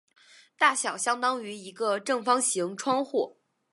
[0.57, 3.37] 大小相当于一个正方形窗户。